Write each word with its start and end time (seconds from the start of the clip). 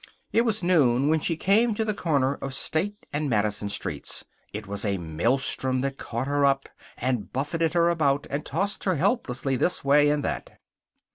It 0.33 0.41
was 0.45 0.63
noon 0.63 1.09
when 1.09 1.19
she 1.19 1.37
came 1.37 1.75
to 1.75 1.85
the 1.85 1.93
corner 1.93 2.33
of 2.33 2.55
State 2.55 3.05
and 3.13 3.29
Madison 3.29 3.69
Streets. 3.69 4.25
It 4.51 4.65
was 4.65 4.83
a 4.83 4.97
maelstrom 4.97 5.81
that 5.81 5.99
caught 5.99 6.25
her 6.25 6.43
up, 6.43 6.67
and 6.97 7.31
buffeted 7.31 7.73
her 7.73 7.87
about, 7.87 8.25
and 8.31 8.43
tossed 8.43 8.85
her 8.85 8.95
helplessly 8.95 9.57
this 9.57 9.83
way 9.85 10.09
and 10.09 10.25
that. 10.25 10.57